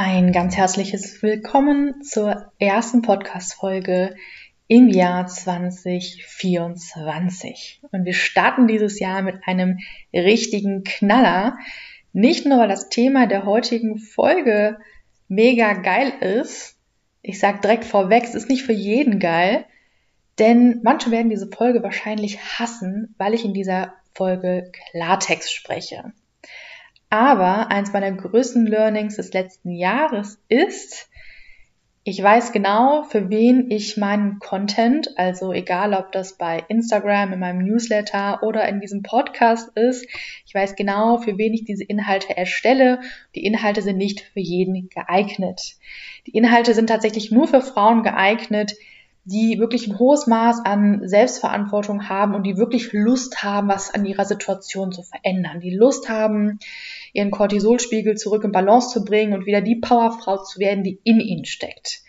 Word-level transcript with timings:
Ein 0.00 0.30
ganz 0.30 0.56
herzliches 0.56 1.24
Willkommen 1.24 2.04
zur 2.04 2.52
ersten 2.60 3.02
Podcast-Folge 3.02 4.14
im 4.68 4.88
Jahr 4.88 5.26
2024. 5.26 7.80
Und 7.90 8.04
wir 8.04 8.12
starten 8.12 8.68
dieses 8.68 9.00
Jahr 9.00 9.22
mit 9.22 9.40
einem 9.44 9.80
richtigen 10.14 10.84
Knaller. 10.84 11.58
Nicht 12.12 12.46
nur, 12.46 12.58
weil 12.58 12.68
das 12.68 12.90
Thema 12.90 13.26
der 13.26 13.44
heutigen 13.44 13.98
Folge 13.98 14.78
mega 15.26 15.72
geil 15.72 16.12
ist. 16.20 16.76
Ich 17.20 17.40
sag 17.40 17.60
direkt 17.60 17.84
vorweg, 17.84 18.22
es 18.22 18.36
ist 18.36 18.48
nicht 18.48 18.62
für 18.62 18.72
jeden 18.72 19.18
geil. 19.18 19.64
Denn 20.38 20.78
manche 20.84 21.10
werden 21.10 21.28
diese 21.28 21.50
Folge 21.50 21.82
wahrscheinlich 21.82 22.38
hassen, 22.40 23.16
weil 23.18 23.34
ich 23.34 23.44
in 23.44 23.52
dieser 23.52 23.94
Folge 24.14 24.70
Klartext 24.92 25.52
spreche. 25.52 26.12
Aber 27.10 27.70
eins 27.70 27.92
meiner 27.92 28.12
größten 28.12 28.66
Learnings 28.66 29.16
des 29.16 29.32
letzten 29.32 29.72
Jahres 29.72 30.42
ist, 30.48 31.08
ich 32.04 32.22
weiß 32.22 32.52
genau, 32.52 33.02
für 33.02 33.28
wen 33.28 33.70
ich 33.70 33.98
meinen 33.98 34.38
Content, 34.38 35.10
also 35.18 35.52
egal 35.52 35.92
ob 35.92 36.10
das 36.12 36.38
bei 36.38 36.64
Instagram, 36.68 37.34
in 37.34 37.38
meinem 37.38 37.62
Newsletter 37.62 38.42
oder 38.42 38.66
in 38.66 38.80
diesem 38.80 39.02
Podcast 39.02 39.76
ist, 39.76 40.06
ich 40.46 40.54
weiß 40.54 40.74
genau, 40.74 41.18
für 41.18 41.36
wen 41.36 41.52
ich 41.52 41.64
diese 41.64 41.84
Inhalte 41.84 42.34
erstelle. 42.34 43.00
Die 43.34 43.44
Inhalte 43.44 43.82
sind 43.82 43.98
nicht 43.98 44.20
für 44.20 44.40
jeden 44.40 44.88
geeignet. 44.88 45.76
Die 46.26 46.32
Inhalte 46.32 46.72
sind 46.72 46.86
tatsächlich 46.88 47.30
nur 47.30 47.46
für 47.46 47.60
Frauen 47.60 48.02
geeignet, 48.02 48.72
die 49.28 49.58
wirklich 49.58 49.86
ein 49.86 49.98
hohes 49.98 50.26
Maß 50.26 50.64
an 50.64 51.06
Selbstverantwortung 51.06 52.08
haben 52.08 52.34
und 52.34 52.44
die 52.44 52.56
wirklich 52.56 52.94
Lust 52.94 53.42
haben, 53.42 53.68
was 53.68 53.92
an 53.92 54.06
ihrer 54.06 54.24
Situation 54.24 54.90
zu 54.90 55.02
verändern, 55.02 55.60
die 55.60 55.76
Lust 55.76 56.08
haben, 56.08 56.58
ihren 57.12 57.30
Cortisolspiegel 57.30 58.16
zurück 58.16 58.44
in 58.44 58.52
Balance 58.52 58.88
zu 58.88 59.04
bringen 59.04 59.34
und 59.34 59.44
wieder 59.44 59.60
die 59.60 59.76
Powerfrau 59.76 60.38
zu 60.38 60.58
werden, 60.60 60.82
die 60.82 60.98
in 61.04 61.20
ihnen 61.20 61.44
steckt. 61.44 62.02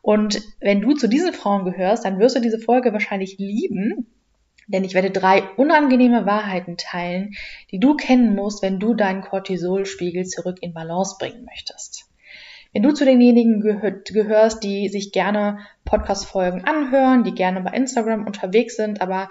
Und 0.00 0.40
wenn 0.60 0.80
du 0.80 0.94
zu 0.94 1.08
diesen 1.08 1.34
Frauen 1.34 1.66
gehörst, 1.66 2.06
dann 2.06 2.18
wirst 2.18 2.36
du 2.36 2.40
diese 2.40 2.58
Folge 2.58 2.94
wahrscheinlich 2.94 3.36
lieben, 3.38 4.06
denn 4.66 4.84
ich 4.84 4.94
werde 4.94 5.10
drei 5.10 5.42
unangenehme 5.58 6.24
Wahrheiten 6.24 6.78
teilen, 6.78 7.34
die 7.70 7.80
du 7.80 7.96
kennen 7.96 8.34
musst, 8.34 8.62
wenn 8.62 8.78
du 8.78 8.94
deinen 8.94 9.20
Cortisolspiegel 9.20 10.24
zurück 10.24 10.56
in 10.62 10.72
Balance 10.72 11.16
bringen 11.18 11.44
möchtest. 11.44 12.11
Wenn 12.72 12.82
du 12.82 12.92
zu 12.92 13.04
denjenigen 13.04 13.60
gehörst, 13.60 14.62
die 14.64 14.88
sich 14.88 15.12
gerne 15.12 15.58
Podcast-Folgen 15.84 16.64
anhören, 16.64 17.22
die 17.22 17.34
gerne 17.34 17.60
bei 17.60 17.72
Instagram 17.72 18.26
unterwegs 18.26 18.76
sind, 18.76 19.02
aber 19.02 19.28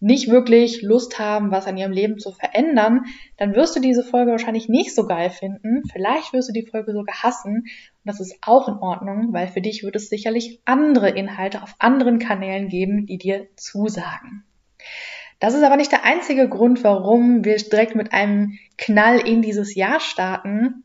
nicht 0.00 0.30
wirklich 0.30 0.82
Lust 0.82 1.18
haben, 1.18 1.50
was 1.50 1.66
an 1.66 1.76
ihrem 1.76 1.92
Leben 1.92 2.18
zu 2.18 2.32
verändern, 2.32 3.06
dann 3.36 3.54
wirst 3.54 3.76
du 3.76 3.80
diese 3.80 4.04
Folge 4.04 4.30
wahrscheinlich 4.30 4.68
nicht 4.68 4.94
so 4.94 5.06
geil 5.06 5.28
finden. 5.28 5.82
Vielleicht 5.92 6.32
wirst 6.32 6.48
du 6.48 6.52
die 6.52 6.66
Folge 6.66 6.92
sogar 6.92 7.22
hassen. 7.22 7.56
Und 7.56 8.04
das 8.04 8.20
ist 8.20 8.36
auch 8.42 8.68
in 8.68 8.74
Ordnung, 8.74 9.32
weil 9.32 9.48
für 9.48 9.60
dich 9.60 9.82
wird 9.82 9.96
es 9.96 10.08
sicherlich 10.08 10.60
andere 10.64 11.10
Inhalte 11.10 11.62
auf 11.62 11.74
anderen 11.80 12.18
Kanälen 12.18 12.68
geben, 12.68 13.06
die 13.06 13.18
dir 13.18 13.48
zusagen. 13.56 14.44
Das 15.40 15.54
ist 15.54 15.62
aber 15.62 15.76
nicht 15.76 15.92
der 15.92 16.04
einzige 16.04 16.48
Grund, 16.48 16.82
warum 16.84 17.44
wir 17.44 17.56
direkt 17.56 17.94
mit 17.94 18.12
einem 18.12 18.58
Knall 18.76 19.18
in 19.18 19.42
dieses 19.42 19.74
Jahr 19.74 20.00
starten, 20.00 20.84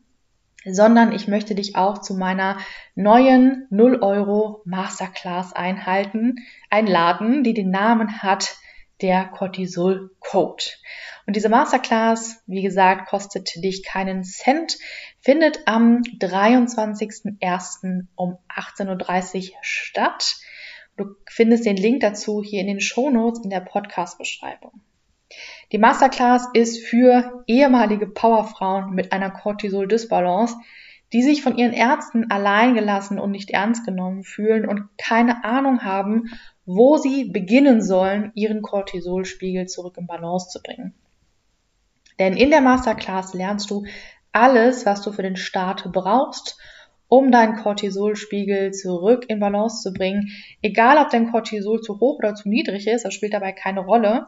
sondern 0.64 1.12
ich 1.12 1.28
möchte 1.28 1.54
dich 1.54 1.76
auch 1.76 1.98
zu 1.98 2.14
meiner 2.14 2.58
neuen 2.94 3.66
0 3.70 4.02
Euro 4.02 4.62
Masterclass 4.64 5.52
einhalten, 5.52 6.36
einladen, 6.70 7.44
die 7.44 7.54
den 7.54 7.70
Namen 7.70 8.22
hat 8.22 8.56
der 9.02 9.24
Cortisol 9.26 10.10
Code. 10.20 10.64
Und 11.26 11.36
diese 11.36 11.48
Masterclass, 11.48 12.42
wie 12.46 12.62
gesagt, 12.62 13.08
kostet 13.08 13.54
dich 13.56 13.82
keinen 13.84 14.24
Cent, 14.24 14.78
findet 15.20 15.66
am 15.66 16.02
23.01. 16.20 18.06
um 18.14 18.38
18.30 18.48 19.50
Uhr 19.50 19.56
statt. 19.62 20.36
Du 20.96 21.06
findest 21.28 21.66
den 21.66 21.76
Link 21.76 22.00
dazu 22.00 22.42
hier 22.42 22.60
in 22.60 22.68
den 22.68 22.80
Shownotes 22.80 23.42
in 23.42 23.50
der 23.50 23.60
Podcast-Beschreibung. 23.60 24.80
Die 25.72 25.78
Masterclass 25.78 26.48
ist 26.52 26.84
für 26.84 27.44
ehemalige 27.46 28.06
Powerfrauen 28.06 28.94
mit 28.94 29.12
einer 29.12 29.30
Cortisol-Dysbalance, 29.30 30.56
die 31.12 31.22
sich 31.22 31.42
von 31.42 31.56
ihren 31.56 31.72
Ärzten 31.72 32.30
allein 32.30 32.74
gelassen 32.74 33.18
und 33.18 33.30
nicht 33.30 33.50
ernst 33.50 33.84
genommen 33.84 34.24
fühlen 34.24 34.66
und 34.66 34.88
keine 34.98 35.44
Ahnung 35.44 35.82
haben, 35.84 36.30
wo 36.66 36.96
sie 36.96 37.26
beginnen 37.26 37.82
sollen, 37.82 38.32
ihren 38.34 38.62
Cortisolspiegel 38.62 39.66
zurück 39.66 39.96
in 39.98 40.06
Balance 40.06 40.48
zu 40.48 40.62
bringen. 40.62 40.94
Denn 42.18 42.36
in 42.36 42.50
der 42.50 42.60
Masterclass 42.60 43.34
lernst 43.34 43.70
du 43.70 43.84
alles, 44.32 44.86
was 44.86 45.02
du 45.02 45.12
für 45.12 45.22
den 45.22 45.36
Start 45.36 45.92
brauchst, 45.92 46.58
um 47.08 47.30
deinen 47.30 47.56
Cortisolspiegel 47.56 48.72
zurück 48.72 49.26
in 49.28 49.38
Balance 49.38 49.82
zu 49.82 49.92
bringen. 49.92 50.30
Egal, 50.62 50.98
ob 50.98 51.10
dein 51.10 51.30
Cortisol 51.30 51.80
zu 51.80 52.00
hoch 52.00 52.18
oder 52.18 52.34
zu 52.34 52.48
niedrig 52.48 52.86
ist, 52.88 53.04
das 53.04 53.14
spielt 53.14 53.34
dabei 53.34 53.52
keine 53.52 53.80
Rolle, 53.80 54.26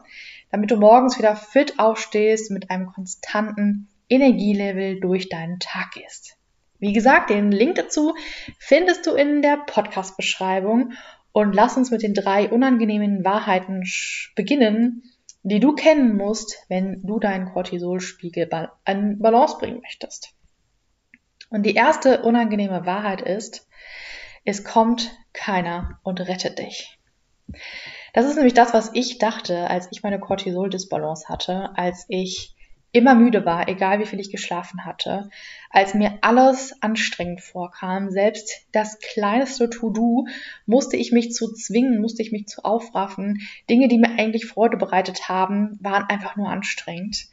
damit 0.51 0.71
du 0.71 0.77
morgens 0.77 1.17
wieder 1.17 1.35
fit 1.35 1.79
aufstehst, 1.79 2.51
mit 2.51 2.69
einem 2.69 2.87
konstanten 2.87 3.89
Energielevel 4.09 4.99
durch 4.99 5.29
deinen 5.29 5.59
Tag 5.59 5.91
gehst. 5.91 6.37
Wie 6.79 6.93
gesagt, 6.93 7.29
den 7.29 7.51
Link 7.51 7.75
dazu 7.75 8.15
findest 8.59 9.05
du 9.05 9.15
in 9.15 9.41
der 9.41 9.57
Podcast-Beschreibung 9.57 10.93
und 11.31 11.53
lass 11.53 11.75
uns 11.75 11.91
mit 11.91 12.03
den 12.03 12.13
drei 12.13 12.49
unangenehmen 12.49 13.23
Wahrheiten 13.25 13.83
beginnen, 14.35 15.03
die 15.43 15.59
du 15.59 15.73
kennen 15.73 16.15
musst, 16.17 16.57
wenn 16.67 17.01
du 17.03 17.19
deinen 17.19 17.51
Cortisolspiegel 17.51 18.49
an 18.85 19.19
Balance 19.19 19.57
bringen 19.59 19.81
möchtest. 19.81 20.33
Und 21.49 21.63
die 21.63 21.75
erste 21.75 22.23
unangenehme 22.23 22.85
Wahrheit 22.85 23.21
ist, 23.21 23.67
es 24.45 24.63
kommt 24.63 25.11
keiner 25.33 25.99
und 26.03 26.21
rettet 26.21 26.59
dich. 26.59 26.99
Das 28.13 28.25
ist 28.25 28.35
nämlich 28.35 28.53
das, 28.53 28.73
was 28.73 28.91
ich 28.93 29.17
dachte, 29.17 29.69
als 29.69 29.87
ich 29.91 30.03
meine 30.03 30.19
Cortisol-Disbalance 30.19 31.27
hatte, 31.29 31.71
als 31.75 32.05
ich 32.07 32.55
immer 32.91 33.15
müde 33.15 33.45
war, 33.45 33.67
egal 33.67 33.99
wie 33.99 34.05
viel 34.05 34.19
ich 34.19 34.31
geschlafen 34.31 34.85
hatte, 34.85 35.29
als 35.69 35.93
mir 35.93 36.17
alles 36.21 36.81
anstrengend 36.81 37.41
vorkam, 37.41 38.09
selbst 38.09 38.65
das 38.71 38.99
kleinste 38.99 39.69
To-Do 39.69 40.25
musste 40.65 40.97
ich 40.97 41.11
mich 41.11 41.33
zu 41.33 41.53
zwingen, 41.53 42.01
musste 42.01 42.21
ich 42.21 42.31
mich 42.31 42.47
zu 42.47 42.63
aufraffen. 42.63 43.41
Dinge, 43.69 43.87
die 43.87 43.99
mir 43.99 44.17
eigentlich 44.17 44.47
Freude 44.47 44.77
bereitet 44.77 45.29
haben, 45.29 45.77
waren 45.81 46.09
einfach 46.09 46.35
nur 46.35 46.49
anstrengend. 46.49 47.27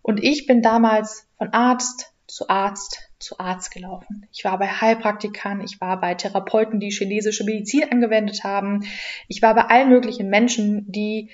Und 0.00 0.22
ich 0.22 0.46
bin 0.46 0.62
damals 0.62 1.26
von 1.36 1.52
Arzt 1.52 2.14
zu 2.26 2.48
Arzt 2.48 3.09
zu 3.20 3.38
Arzt 3.38 3.70
gelaufen. 3.70 4.26
Ich 4.32 4.44
war 4.44 4.58
bei 4.58 4.66
Heilpraktikern, 4.66 5.60
ich 5.60 5.80
war 5.80 6.00
bei 6.00 6.14
Therapeuten, 6.14 6.80
die 6.80 6.90
chinesische 6.90 7.44
Medizin 7.44 7.90
angewendet 7.90 8.42
haben. 8.42 8.84
Ich 9.28 9.42
war 9.42 9.54
bei 9.54 9.62
allen 9.62 9.90
möglichen 9.90 10.28
Menschen, 10.28 10.90
die, 10.90 11.30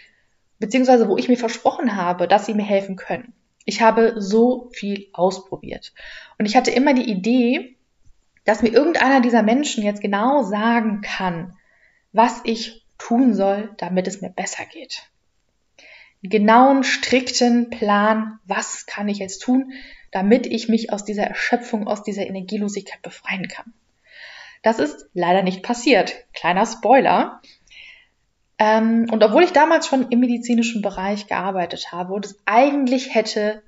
beziehungsweise 0.58 1.08
wo 1.08 1.16
ich 1.16 1.28
mir 1.28 1.38
versprochen 1.38 1.96
habe, 1.96 2.28
dass 2.28 2.46
sie 2.46 2.54
mir 2.54 2.64
helfen 2.64 2.96
können. 2.96 3.32
Ich 3.64 3.80
habe 3.80 4.14
so 4.18 4.70
viel 4.72 5.08
ausprobiert. 5.12 5.92
Und 6.38 6.46
ich 6.46 6.56
hatte 6.56 6.70
immer 6.70 6.94
die 6.94 7.10
Idee, 7.10 7.76
dass 8.44 8.62
mir 8.62 8.72
irgendeiner 8.72 9.20
dieser 9.20 9.42
Menschen 9.42 9.84
jetzt 9.84 10.00
genau 10.00 10.42
sagen 10.42 11.00
kann, 11.00 11.56
was 12.12 12.40
ich 12.44 12.86
tun 12.98 13.34
soll, 13.34 13.74
damit 13.76 14.06
es 14.06 14.20
mir 14.20 14.30
besser 14.30 14.64
geht. 14.64 15.02
Genauen, 16.22 16.82
strikten 16.82 17.70
Plan, 17.70 18.38
was 18.44 18.86
kann 18.86 19.08
ich 19.08 19.18
jetzt 19.18 19.40
tun, 19.42 19.72
damit 20.10 20.46
ich 20.46 20.68
mich 20.68 20.92
aus 20.92 21.04
dieser 21.04 21.24
Erschöpfung, 21.24 21.86
aus 21.86 22.02
dieser 22.02 22.26
Energielosigkeit 22.26 23.02
befreien 23.02 23.48
kann. 23.48 23.72
Das 24.62 24.78
ist 24.78 25.06
leider 25.14 25.42
nicht 25.42 25.62
passiert. 25.62 26.14
Kleiner 26.32 26.66
Spoiler. 26.66 27.40
Ähm, 28.58 29.06
und 29.10 29.22
obwohl 29.22 29.44
ich 29.44 29.52
damals 29.52 29.86
schon 29.86 30.10
im 30.10 30.20
medizinischen 30.20 30.82
Bereich 30.82 31.26
gearbeitet 31.26 31.92
habe 31.92 32.14
und 32.14 32.26
es 32.26 32.38
eigentlich 32.46 33.14
hätte 33.14 33.62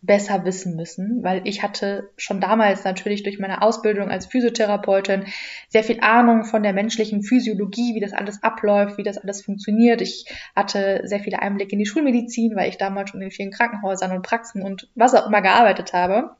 besser 0.00 0.44
wissen 0.44 0.76
müssen, 0.76 1.22
weil 1.24 1.42
ich 1.44 1.62
hatte 1.62 2.10
schon 2.16 2.40
damals 2.40 2.84
natürlich 2.84 3.24
durch 3.24 3.38
meine 3.40 3.62
Ausbildung 3.62 4.10
als 4.10 4.26
Physiotherapeutin 4.26 5.24
sehr 5.68 5.82
viel 5.82 6.00
Ahnung 6.00 6.44
von 6.44 6.62
der 6.62 6.72
menschlichen 6.72 7.22
Physiologie, 7.22 7.94
wie 7.94 8.00
das 8.00 8.12
alles 8.12 8.42
abläuft, 8.42 8.96
wie 8.96 9.02
das 9.02 9.18
alles 9.18 9.42
funktioniert. 9.42 10.00
Ich 10.00 10.26
hatte 10.54 11.02
sehr 11.04 11.20
viele 11.20 11.42
Einblicke 11.42 11.72
in 11.72 11.80
die 11.80 11.86
Schulmedizin, 11.86 12.54
weil 12.54 12.68
ich 12.68 12.78
damals 12.78 13.10
schon 13.10 13.22
in 13.22 13.32
vielen 13.32 13.50
Krankenhäusern 13.50 14.12
und 14.12 14.22
Praxen 14.22 14.62
und 14.62 14.88
was 14.94 15.14
auch 15.14 15.26
immer 15.26 15.42
gearbeitet 15.42 15.92
habe. 15.92 16.36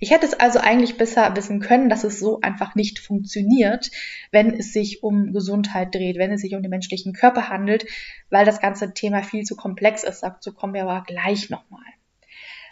Ich 0.00 0.10
hätte 0.10 0.26
es 0.26 0.34
also 0.34 0.58
eigentlich 0.58 0.96
besser 0.96 1.36
wissen 1.36 1.60
können, 1.60 1.88
dass 1.88 2.04
es 2.04 2.18
so 2.18 2.40
einfach 2.40 2.74
nicht 2.74 2.98
funktioniert, 2.98 3.90
wenn 4.32 4.54
es 4.54 4.72
sich 4.72 5.02
um 5.02 5.32
Gesundheit 5.32 5.94
dreht, 5.94 6.18
wenn 6.18 6.32
es 6.32 6.40
sich 6.40 6.54
um 6.54 6.62
den 6.62 6.70
menschlichen 6.70 7.12
Körper 7.12 7.48
handelt, 7.48 7.86
weil 8.30 8.44
das 8.44 8.60
ganze 8.60 8.92
Thema 8.94 9.22
viel 9.22 9.44
zu 9.44 9.56
komplex 9.56 10.02
ist. 10.02 10.22
Dazu 10.22 10.52
kommen 10.52 10.74
wir 10.74 10.82
aber 10.82 11.04
gleich 11.06 11.50
nochmal. 11.50 11.84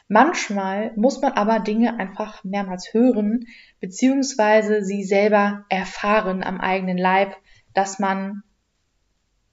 Manchmal 0.08 0.92
muss 0.96 1.20
man 1.20 1.32
aber 1.32 1.60
Dinge 1.60 1.98
einfach 1.98 2.42
mehrmals 2.42 2.92
hören, 2.92 3.46
beziehungsweise 3.80 4.82
sie 4.82 5.04
selber 5.04 5.66
erfahren 5.68 6.42
am 6.42 6.60
eigenen 6.60 6.96
Leib, 6.96 7.36
dass 7.74 7.98
man 7.98 8.42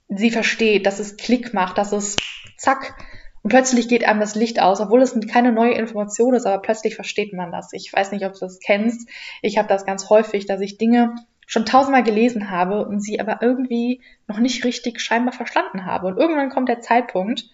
sie 0.08 0.30
versteht, 0.30 0.86
dass 0.86 0.98
es 0.98 1.16
Klick 1.16 1.52
macht, 1.52 1.76
dass 1.76 1.92
es 1.92 2.16
zack 2.56 2.94
Und 3.42 3.50
plötzlich 3.50 3.86
geht 3.86 4.04
einem 4.04 4.18
das 4.18 4.34
Licht 4.34 4.60
aus, 4.60 4.80
obwohl 4.80 5.02
es 5.02 5.16
keine 5.30 5.52
neue 5.52 5.74
Information 5.74 6.34
ist, 6.34 6.46
aber 6.46 6.62
plötzlich 6.62 6.96
versteht 6.96 7.32
man 7.32 7.52
das. 7.52 7.72
Ich 7.72 7.92
weiß 7.92 8.12
nicht, 8.12 8.24
ob 8.24 8.32
du 8.32 8.40
das 8.40 8.58
kennst. 8.58 9.08
Ich 9.42 9.58
habe 9.58 9.68
das 9.68 9.84
ganz 9.84 10.08
häufig, 10.08 10.46
dass 10.46 10.60
ich 10.60 10.78
Dinge 10.78 11.14
schon 11.46 11.64
tausendmal 11.64 12.02
gelesen 12.02 12.50
habe 12.50 12.84
und 12.86 13.00
sie 13.00 13.20
aber 13.20 13.38
irgendwie 13.42 14.02
noch 14.26 14.38
nicht 14.38 14.64
richtig 14.64 15.00
scheinbar 15.00 15.32
verstanden 15.32 15.84
habe. 15.84 16.08
Und 16.08 16.16
irgendwann 16.16 16.50
kommt 16.50 16.68
der 16.68 16.80
Zeitpunkt 16.80 17.44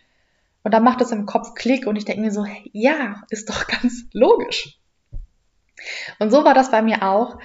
und 0.63 0.73
dann 0.73 0.85
macht 0.85 1.01
es 1.01 1.13
im 1.13 1.27
Kopf 1.27 1.55
Klick 1.55 1.87
und 1.87 1.97
ich 1.97 2.05
denke 2.05 2.23
mir 2.23 2.31
so, 2.31 2.47
ja, 2.73 3.23
ist 3.31 3.49
doch 3.49 3.67
ganz 3.83 4.05
logisch. 4.13 4.79
Und 6.19 6.31
so 6.31 6.45
war 6.45 6.55
das 6.55 6.71
bei 6.71 6.83
mir 6.83 7.03
auch. 7.03 7.39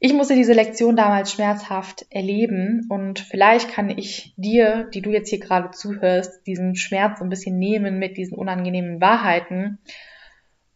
Ich 0.00 0.12
musste 0.12 0.34
diese 0.34 0.52
Lektion 0.52 0.94
damals 0.94 1.32
schmerzhaft 1.32 2.06
erleben 2.10 2.86
und 2.88 3.18
vielleicht 3.18 3.72
kann 3.72 3.90
ich 3.90 4.32
dir, 4.36 4.84
die 4.94 5.02
du 5.02 5.10
jetzt 5.10 5.28
hier 5.28 5.40
gerade 5.40 5.72
zuhörst, 5.72 6.46
diesen 6.46 6.76
Schmerz 6.76 7.18
so 7.18 7.24
ein 7.24 7.30
bisschen 7.30 7.58
nehmen 7.58 7.98
mit 7.98 8.16
diesen 8.16 8.38
unangenehmen 8.38 9.00
Wahrheiten 9.00 9.78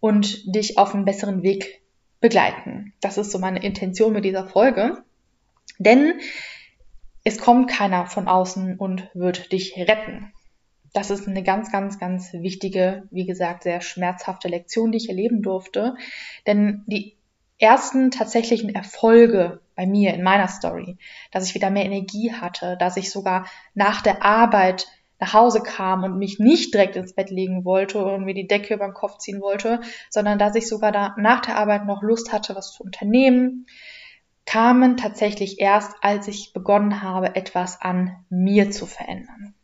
und 0.00 0.52
dich 0.52 0.76
auf 0.76 0.93
einen 0.93 1.04
besseren 1.04 1.44
Weg 1.44 1.82
begleiten. 2.20 2.94
Das 3.00 3.16
ist 3.16 3.31
so 3.31 3.38
meine 3.38 3.62
Intention 3.62 4.12
mit 4.12 4.25
dieser 4.25 4.49
Folge. 4.49 5.04
Denn 5.78 6.14
es 7.22 7.38
kommt 7.38 7.70
keiner 7.70 8.06
von 8.06 8.26
außen 8.26 8.78
und 8.78 9.08
wird 9.14 9.52
dich 9.52 9.76
retten. 9.76 10.32
Das 10.93 11.11
ist 11.11 11.27
eine 11.27 11.43
ganz, 11.43 11.73
ganz, 11.73 11.99
ganz 11.99 12.33
wichtige, 12.33 13.05
wie 13.11 13.25
gesagt, 13.25 13.62
sehr 13.62 13.81
schmerzhafte 13.81 14.49
Lektion, 14.49 14.93
die 14.93 14.99
ich 14.99 15.09
erleben 15.09 15.43
durfte. 15.43 15.94
Denn 16.47 16.85
die 16.87 17.17
ersten 17.59 18.11
tatsächlichen 18.11 18.75
Erfolge 18.75 19.61
bei 19.75 19.87
mir 19.87 20.12
in 20.12 20.23
meiner 20.23 20.49
Story, 20.49 20.99
dass 21.31 21.47
ich 21.47 21.55
wieder 21.55 21.71
mehr 21.71 21.85
Energie 21.87 22.33
hatte, 22.33 22.77
dass 22.79 22.97
ich 22.97 23.11
sogar 23.11 23.47
nach 23.75 24.03
der 24.03 24.23
Arbeit 24.23 24.87
nach 25.19 25.35
Hause 25.35 25.62
kam 25.62 26.03
und 26.03 26.19
mich 26.19 26.41
nicht 26.41 26.75
direkt 26.75 26.97
ins 26.97 27.15
Bett 27.15 27.31
legen 27.31 27.65
wollte 27.65 28.05
und 28.05 28.25
mir 28.25 28.35
die 28.35 28.49
Decke 28.49 28.75
über 28.75 28.85
den 28.85 28.93
Kopf 28.93 29.19
ziehen 29.19 29.41
wollte, 29.41 29.81
sondern 30.11 30.38
dass 30.38 30.56
ich 30.56 30.69
sogar 30.69 30.91
da 30.91 31.15
nach 31.17 31.41
der 31.41 31.56
Arbeit 31.56 31.87
noch 31.87 32.03
Lust 32.03 32.33
hatte, 32.33 32.56
was 32.56 32.73
zu 32.73 32.83
unternehmen, 32.83 33.67
kamen 34.45 34.97
tatsächlich 34.97 35.61
erst, 35.61 35.95
als 36.03 36.27
ich 36.27 36.53
begonnen 36.53 37.03
habe, 37.03 37.37
etwas 37.37 37.81
an 37.81 38.17
mir 38.29 38.73
zu 38.73 38.87
verändern. 38.87 39.55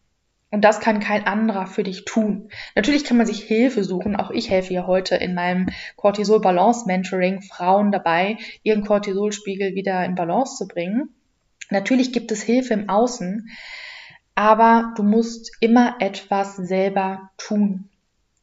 Und 0.50 0.62
das 0.62 0.80
kann 0.80 1.00
kein 1.00 1.26
anderer 1.26 1.66
für 1.66 1.82
dich 1.82 2.06
tun. 2.06 2.48
Natürlich 2.74 3.04
kann 3.04 3.18
man 3.18 3.26
sich 3.26 3.42
Hilfe 3.42 3.84
suchen. 3.84 4.16
Auch 4.16 4.30
ich 4.30 4.48
helfe 4.48 4.72
ja 4.72 4.86
heute 4.86 5.16
in 5.16 5.34
meinem 5.34 5.68
Cortisol-Balance-Mentoring 5.96 7.42
Frauen 7.42 7.92
dabei, 7.92 8.38
ihren 8.62 8.84
Cortisolspiegel 8.84 9.74
wieder 9.74 10.04
in 10.04 10.14
Balance 10.14 10.56
zu 10.56 10.66
bringen. 10.66 11.10
Natürlich 11.70 12.12
gibt 12.12 12.32
es 12.32 12.42
Hilfe 12.42 12.72
im 12.72 12.88
Außen, 12.88 13.50
aber 14.34 14.94
du 14.96 15.02
musst 15.02 15.50
immer 15.60 15.96
etwas 16.00 16.56
selber 16.56 17.30
tun. 17.36 17.90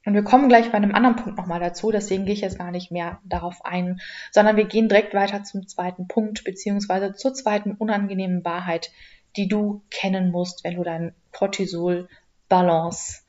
Und 0.05 0.13
wir 0.13 0.23
kommen 0.23 0.49
gleich 0.49 0.67
bei 0.67 0.77
einem 0.77 0.93
anderen 0.93 1.15
Punkt 1.15 1.37
nochmal 1.39 1.59
dazu, 1.59 1.91
deswegen 1.91 2.25
gehe 2.25 2.35
ich 2.35 2.41
jetzt 2.41 2.59
gar 2.59 2.69
nicht 2.69 2.91
mehr 2.91 3.19
darauf 3.23 3.65
ein, 3.65 3.99
sondern 4.31 4.55
wir 4.55 4.65
gehen 4.65 4.87
direkt 4.87 5.15
weiter 5.15 5.43
zum 5.43 5.67
zweiten 5.67 6.07
Punkt, 6.07 6.43
beziehungsweise 6.43 7.13
zur 7.13 7.33
zweiten 7.33 7.71
unangenehmen 7.71 8.45
Wahrheit, 8.45 8.91
die 9.37 9.47
du 9.47 9.83
kennen 9.89 10.31
musst, 10.31 10.63
wenn 10.63 10.75
du 10.75 10.83
dein 10.83 11.13
Cortisol-Balance 11.31 13.21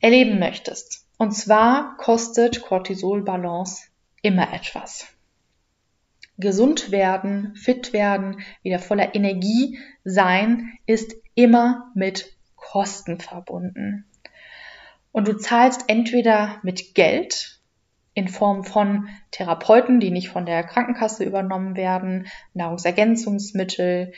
erleben 0.00 0.38
möchtest. 0.38 1.06
Und 1.18 1.32
zwar 1.32 1.96
kostet 1.96 2.62
Cortisol-Balance 2.62 3.84
immer 4.22 4.52
etwas. 4.52 5.06
Gesund 6.38 6.90
werden, 6.90 7.54
fit 7.54 7.92
werden, 7.92 8.40
wieder 8.62 8.80
voller 8.80 9.14
Energie 9.14 9.78
sein, 10.02 10.72
ist 10.86 11.14
immer 11.34 11.92
mit 11.94 12.36
Kosten 12.56 13.20
verbunden. 13.20 14.06
Und 15.12 15.28
du 15.28 15.36
zahlst 15.36 15.84
entweder 15.86 16.58
mit 16.62 16.94
Geld 16.94 17.60
in 18.14 18.26
Form 18.28 18.64
von 18.64 19.08
Therapeuten, 19.30 20.00
die 20.00 20.10
nicht 20.10 20.28
von 20.28 20.46
der 20.46 20.64
Krankenkasse 20.64 21.24
übernommen 21.24 21.76
werden, 21.76 22.26
Nahrungsergänzungsmittel, 22.52 24.12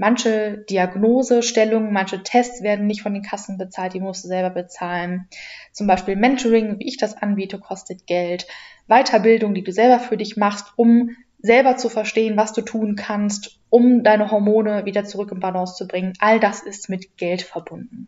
Manche 0.00 0.64
Diagnosestellungen, 0.70 1.92
manche 1.92 2.22
Tests 2.22 2.62
werden 2.62 2.86
nicht 2.86 3.02
von 3.02 3.14
den 3.14 3.24
Kassen 3.24 3.58
bezahlt, 3.58 3.94
die 3.94 4.00
musst 4.00 4.22
du 4.22 4.28
selber 4.28 4.50
bezahlen. 4.50 5.26
Zum 5.72 5.88
Beispiel 5.88 6.14
Mentoring, 6.14 6.78
wie 6.78 6.86
ich 6.86 6.98
das 6.98 7.16
anbiete, 7.16 7.58
kostet 7.58 8.06
Geld. 8.06 8.46
Weiterbildung, 8.86 9.54
die 9.54 9.64
du 9.64 9.72
selber 9.72 9.98
für 9.98 10.16
dich 10.16 10.36
machst, 10.36 10.66
um 10.76 11.16
selber 11.40 11.78
zu 11.78 11.88
verstehen, 11.88 12.36
was 12.36 12.52
du 12.52 12.62
tun 12.62 12.94
kannst, 12.94 13.58
um 13.70 14.04
deine 14.04 14.30
Hormone 14.30 14.84
wieder 14.84 15.04
zurück 15.04 15.32
in 15.32 15.40
Balance 15.40 15.74
zu 15.74 15.88
bringen. 15.88 16.12
All 16.20 16.38
das 16.38 16.62
ist 16.62 16.88
mit 16.88 17.16
Geld 17.16 17.42
verbunden. 17.42 18.06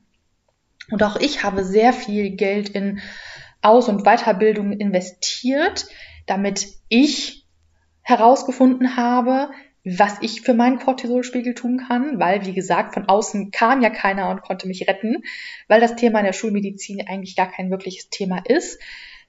Und 0.92 1.02
auch 1.02 1.16
ich 1.16 1.42
habe 1.42 1.64
sehr 1.64 1.92
viel 1.92 2.30
Geld 2.36 2.68
in 2.68 3.00
Aus- 3.62 3.88
und 3.88 4.04
Weiterbildung 4.04 4.74
investiert, 4.74 5.88
damit 6.28 6.68
ich 6.88 7.48
herausgefunden 8.02 8.96
habe, 8.96 9.50
was 9.84 10.18
ich 10.20 10.42
für 10.42 10.54
meinen 10.54 10.78
Cortisolspiegel 10.78 11.54
tun 11.54 11.82
kann, 11.88 12.18
weil, 12.18 12.44
wie 12.44 12.52
gesagt, 12.52 12.94
von 12.94 13.08
außen 13.08 13.50
kam 13.50 13.80
ja 13.80 13.90
keiner 13.90 14.28
und 14.28 14.42
konnte 14.42 14.68
mich 14.68 14.86
retten, 14.86 15.22
weil 15.68 15.80
das 15.80 15.96
Thema 15.96 16.18
in 16.18 16.26
der 16.26 16.32
Schulmedizin 16.32 17.06
eigentlich 17.06 17.34
gar 17.36 17.50
kein 17.50 17.70
wirkliches 17.70 18.10
Thema 18.10 18.42
ist. 18.46 18.78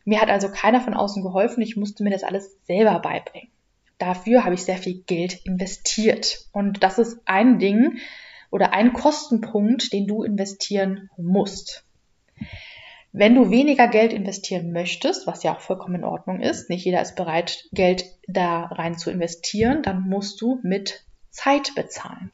Mir 0.04 0.20
hat 0.20 0.30
also 0.30 0.50
keiner 0.50 0.82
von 0.82 0.94
außen 0.94 1.24
geholfen, 1.24 1.62
ich 1.62 1.78
musste 1.78 2.04
mir 2.04 2.10
das 2.10 2.24
alles 2.24 2.58
selber 2.66 3.00
beibringen. 3.00 3.50
Dafür 3.98 4.44
habe 4.44 4.56
ich 4.56 4.64
sehr 4.64 4.78
viel 4.78 5.04
Geld 5.04 5.46
investiert. 5.46 6.48
Und 6.52 6.84
das 6.84 6.98
ist 6.98 7.20
ein 7.26 7.60
Ding 7.60 8.00
oder 8.50 8.74
ein 8.74 8.94
Kostenpunkt, 8.94 9.94
den 9.94 10.08
du 10.08 10.24
investieren 10.24 11.10
musst. 11.18 11.86
Wenn 13.14 13.36
du 13.36 13.50
weniger 13.50 13.88
Geld 13.88 14.14
investieren 14.14 14.72
möchtest, 14.72 15.28
was 15.28 15.44
ja 15.44 15.56
auch 15.56 15.60
vollkommen 15.60 15.96
in 15.96 16.04
Ordnung 16.06 16.40
ist, 16.40 16.70
nicht 16.70 16.86
jeder 16.86 17.02
ist 17.02 17.16
bereit, 17.16 17.66
Geld 17.74 18.06
da 18.28 18.66
rein 18.66 18.98
zu 18.98 19.12
investieren, 19.12 19.84
dann 19.84 20.08
musst 20.08 20.40
du 20.40 20.60
mit 20.64 21.06
Zeit 21.30 21.76
bezahlen. 21.76 22.32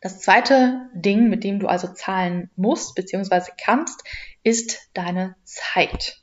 Das 0.00 0.20
zweite 0.20 0.88
Ding, 0.94 1.28
mit 1.28 1.44
dem 1.44 1.58
du 1.58 1.66
also 1.66 1.88
zahlen 1.88 2.50
musst 2.56 2.94
bzw. 2.94 3.50
kannst, 3.62 4.02
ist 4.42 4.90
deine 4.94 5.36
Zeit. 5.44 6.22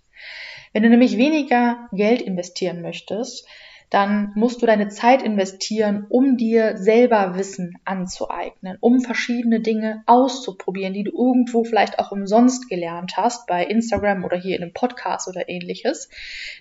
Wenn 0.72 0.84
du 0.84 0.90
nämlich 0.90 1.18
weniger 1.18 1.90
Geld 1.92 2.22
investieren 2.22 2.82
möchtest, 2.82 3.48
dann 3.94 4.31
musst 4.34 4.60
du 4.60 4.66
deine 4.66 4.90
Zeit 4.90 5.22
investieren, 5.22 6.07
um 6.10 6.36
dir 6.36 6.78
selber 6.78 7.36
Wissen 7.38 7.75
anzueignen, 7.86 8.75
um 8.81 9.01
verschiedene 9.01 9.60
Dinge 9.60 10.01
auszuprobieren, 10.07 10.95
die 10.95 11.04
du 11.04 11.12
irgendwo 11.12 11.63
vielleicht 11.63 12.00
auch 12.00 12.12
umsonst 12.12 12.69
gelernt 12.69 13.18
hast, 13.18 13.45
bei 13.45 13.63
Instagram 13.63 14.24
oder 14.24 14.36
hier 14.36 14.56
in 14.56 14.63
einem 14.63 14.74
Podcast 14.74 15.28
oder 15.28 15.48
ähnliches. 15.48 16.10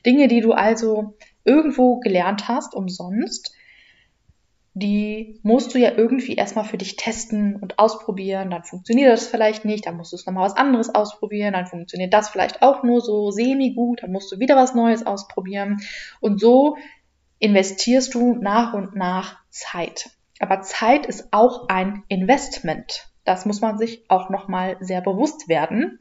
Dinge, 0.04 0.28
die 0.28 0.42
du 0.42 0.52
also 0.52 1.14
irgendwo 1.42 2.00
gelernt 2.00 2.48
hast, 2.48 2.74
umsonst, 2.74 3.54
die 4.74 5.40
musst 5.42 5.74
du 5.74 5.78
ja 5.78 5.92
irgendwie 5.96 6.34
erstmal 6.34 6.64
für 6.64 6.76
dich 6.76 6.96
testen 6.96 7.56
und 7.56 7.78
ausprobieren. 7.78 8.50
Dann 8.50 8.64
funktioniert 8.64 9.10
das 9.10 9.26
vielleicht 9.26 9.64
nicht, 9.64 9.86
dann 9.86 9.96
musst 9.96 10.12
du 10.12 10.16
es 10.16 10.26
nochmal 10.26 10.44
was 10.44 10.56
anderes 10.58 10.94
ausprobieren, 10.94 11.54
dann 11.54 11.66
funktioniert 11.66 12.12
das 12.12 12.28
vielleicht 12.28 12.60
auch 12.60 12.82
nur 12.82 13.00
so 13.00 13.30
semi-gut, 13.30 14.02
dann 14.02 14.12
musst 14.12 14.30
du 14.32 14.38
wieder 14.38 14.56
was 14.56 14.74
Neues 14.74 15.06
ausprobieren. 15.06 15.78
Und 16.20 16.38
so 16.38 16.76
investierst 17.42 18.14
du 18.14 18.36
nach 18.36 18.72
und 18.72 18.94
nach 18.94 19.36
Zeit. 19.50 20.10
Aber 20.38 20.62
Zeit 20.62 21.06
ist 21.06 21.28
auch 21.32 21.68
ein 21.68 22.04
Investment. 22.06 23.08
Das 23.24 23.46
muss 23.46 23.60
man 23.60 23.78
sich 23.78 24.04
auch 24.08 24.30
nochmal 24.30 24.76
sehr 24.78 25.00
bewusst 25.00 25.48
werden. 25.48 25.98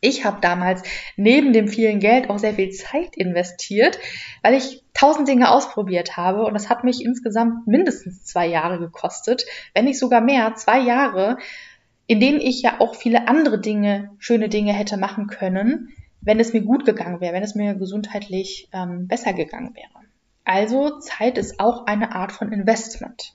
Ich 0.00 0.24
habe 0.24 0.40
damals 0.40 0.82
neben 1.16 1.52
dem 1.52 1.68
vielen 1.68 2.00
Geld 2.00 2.28
auch 2.28 2.40
sehr 2.40 2.54
viel 2.54 2.70
Zeit 2.70 3.16
investiert, 3.16 4.00
weil 4.42 4.54
ich 4.54 4.82
tausend 4.92 5.28
Dinge 5.28 5.52
ausprobiert 5.52 6.16
habe 6.16 6.44
und 6.44 6.54
das 6.54 6.68
hat 6.68 6.82
mich 6.82 7.04
insgesamt 7.04 7.68
mindestens 7.68 8.24
zwei 8.24 8.48
Jahre 8.48 8.80
gekostet, 8.80 9.44
wenn 9.74 9.84
nicht 9.84 10.00
sogar 10.00 10.20
mehr, 10.20 10.56
zwei 10.56 10.80
Jahre, 10.80 11.38
in 12.08 12.18
denen 12.18 12.40
ich 12.40 12.60
ja 12.62 12.80
auch 12.80 12.96
viele 12.96 13.28
andere 13.28 13.60
Dinge, 13.60 14.10
schöne 14.18 14.48
Dinge 14.48 14.72
hätte 14.72 14.96
machen 14.96 15.28
können, 15.28 15.90
wenn 16.20 16.40
es 16.40 16.52
mir 16.52 16.62
gut 16.62 16.84
gegangen 16.84 17.20
wäre, 17.20 17.34
wenn 17.34 17.44
es 17.44 17.54
mir 17.54 17.74
gesundheitlich 17.74 18.68
ähm, 18.72 19.06
besser 19.06 19.32
gegangen 19.32 19.76
wäre. 19.76 20.02
Also 20.44 20.98
Zeit 20.98 21.38
ist 21.38 21.60
auch 21.60 21.86
eine 21.86 22.14
Art 22.14 22.32
von 22.32 22.52
Investment. 22.52 23.34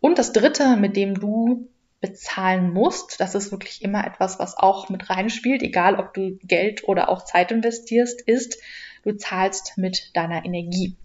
Und 0.00 0.18
das 0.18 0.32
Dritte, 0.32 0.76
mit 0.76 0.96
dem 0.96 1.14
du 1.14 1.68
bezahlen 2.00 2.72
musst, 2.72 3.20
das 3.20 3.34
ist 3.34 3.50
wirklich 3.50 3.82
immer 3.82 4.06
etwas, 4.06 4.38
was 4.38 4.56
auch 4.56 4.88
mit 4.88 5.10
reinspielt, 5.10 5.62
egal 5.62 5.96
ob 5.96 6.14
du 6.14 6.38
Geld 6.44 6.86
oder 6.86 7.08
auch 7.08 7.24
Zeit 7.24 7.50
investierst, 7.50 8.20
ist, 8.22 8.58
du 9.02 9.16
zahlst 9.16 9.76
mit 9.76 10.10
deiner 10.14 10.44
Energie. 10.44 10.96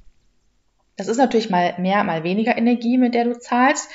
Das 0.96 1.08
ist 1.08 1.18
natürlich 1.18 1.50
mal 1.50 1.76
mehr, 1.80 2.04
mal 2.04 2.24
weniger 2.24 2.56
Energie, 2.56 2.98
mit 3.00 3.16
der 3.16 3.24
du 3.24 3.40
zahlst, 3.40 3.90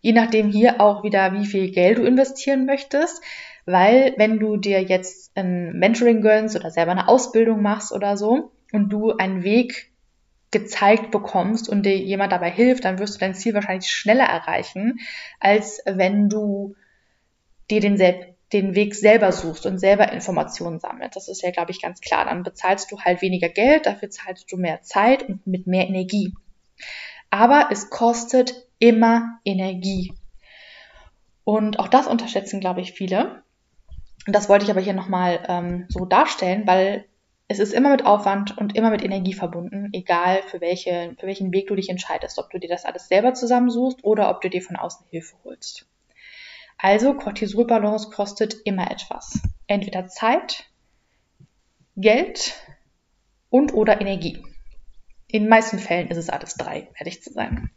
je 0.00 0.12
nachdem 0.12 0.48
hier 0.48 0.80
auch 0.80 1.02
wieder, 1.02 1.34
wie 1.34 1.44
viel 1.44 1.70
Geld 1.70 1.98
du 1.98 2.04
investieren 2.04 2.64
möchtest, 2.64 3.22
weil 3.66 4.14
wenn 4.16 4.38
du 4.38 4.56
dir 4.56 4.82
jetzt 4.82 5.36
ein 5.36 5.78
Mentoring 5.78 6.22
gönnst 6.22 6.56
oder 6.56 6.70
selber 6.70 6.92
eine 6.92 7.08
Ausbildung 7.08 7.60
machst 7.60 7.92
oder 7.92 8.16
so 8.16 8.52
und 8.72 8.88
du 8.88 9.12
einen 9.12 9.42
Weg 9.42 9.87
gezeigt 10.50 11.10
bekommst 11.10 11.68
und 11.68 11.84
dir 11.84 11.96
jemand 11.96 12.32
dabei 12.32 12.50
hilft, 12.50 12.84
dann 12.84 12.98
wirst 12.98 13.16
du 13.16 13.18
dein 13.18 13.34
Ziel 13.34 13.54
wahrscheinlich 13.54 13.90
schneller 13.90 14.24
erreichen, 14.24 14.98
als 15.40 15.82
wenn 15.84 16.28
du 16.28 16.74
dir 17.70 17.80
den 17.80 17.98
den 18.52 18.74
Weg 18.74 18.94
selber 18.94 19.30
suchst 19.30 19.66
und 19.66 19.78
selber 19.78 20.10
Informationen 20.10 20.80
sammelst. 20.80 21.16
Das 21.16 21.28
ist 21.28 21.42
ja, 21.42 21.50
glaube 21.50 21.70
ich, 21.70 21.82
ganz 21.82 22.00
klar. 22.00 22.24
Dann 22.24 22.42
bezahlst 22.42 22.90
du 22.90 22.98
halt 22.98 23.20
weniger 23.20 23.48
Geld, 23.48 23.86
dafür 23.86 24.08
zahlst 24.10 24.50
du 24.50 24.56
mehr 24.56 24.80
Zeit 24.82 25.28
und 25.28 25.46
mit 25.46 25.66
mehr 25.66 25.86
Energie. 25.86 26.32
Aber 27.30 27.68
es 27.70 27.90
kostet 27.90 28.66
immer 28.78 29.38
Energie. 29.44 30.14
Und 31.44 31.78
auch 31.78 31.88
das 31.88 32.06
unterschätzen, 32.06 32.60
glaube 32.60 32.80
ich, 32.80 32.92
viele. 32.92 33.42
Und 34.26 34.34
das 34.34 34.48
wollte 34.48 34.64
ich 34.64 34.70
aber 34.70 34.80
hier 34.80 34.94
nochmal 34.94 35.44
ähm, 35.48 35.86
so 35.88 36.04
darstellen, 36.04 36.66
weil 36.66 37.04
es 37.50 37.58
ist 37.58 37.72
immer 37.72 37.90
mit 37.90 38.04
Aufwand 38.04 38.58
und 38.58 38.76
immer 38.76 38.90
mit 38.90 39.02
Energie 39.02 39.32
verbunden, 39.32 39.88
egal 39.92 40.42
für, 40.42 40.60
welche, 40.60 41.16
für 41.18 41.26
welchen 41.26 41.50
Weg 41.50 41.68
du 41.68 41.74
dich 41.74 41.88
entscheidest, 41.88 42.38
ob 42.38 42.50
du 42.50 42.58
dir 42.58 42.68
das 42.68 42.84
alles 42.84 43.08
selber 43.08 43.32
zusammensuchst 43.32 44.04
oder 44.04 44.28
ob 44.28 44.42
du 44.42 44.50
dir 44.50 44.60
von 44.60 44.76
außen 44.76 45.06
Hilfe 45.08 45.34
holst. 45.44 45.86
Also 46.76 47.14
Cortisolbalance 47.14 48.10
kostet 48.10 48.54
immer 48.64 48.90
etwas. 48.90 49.40
Entweder 49.66 50.06
Zeit, 50.08 50.64
Geld 51.96 52.54
und 53.48 53.72
oder 53.72 54.00
Energie. 54.00 54.44
In 55.26 55.44
den 55.44 55.48
meisten 55.48 55.78
Fällen 55.78 56.08
ist 56.08 56.18
es 56.18 56.28
alles 56.28 56.54
drei, 56.54 56.88
ehrlich 56.98 57.22
zu 57.22 57.32
sein. 57.32 57.70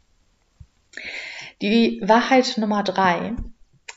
Die 1.62 2.00
Wahrheit 2.04 2.58
Nummer 2.58 2.82
drei, 2.82 3.32